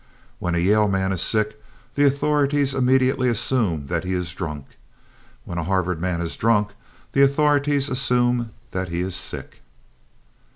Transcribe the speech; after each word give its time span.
"When 0.39 0.55
a 0.55 0.57
Yale 0.57 0.87
man 0.87 1.11
is 1.11 1.21
sick, 1.21 1.61
the 1.93 2.07
authorities 2.07 2.73
immediately 2.73 3.29
assume 3.29 3.85
that 3.85 4.03
he 4.03 4.13
is 4.13 4.33
drunk. 4.33 4.65
When 5.45 5.59
a 5.59 5.63
Harvard 5.63 6.01
man 6.01 6.21
is 6.21 6.35
drunk, 6.35 6.71
the 7.11 7.21
authorities 7.21 7.87
assume 7.87 8.49
that 8.71 8.89
he 8.89 9.01
is 9.01 9.15
sick." 9.15 9.61